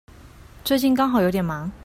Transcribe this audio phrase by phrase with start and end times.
[0.65, 1.71] 最近剛好有點忙